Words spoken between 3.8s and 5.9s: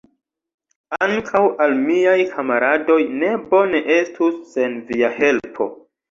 estus sen via helpo!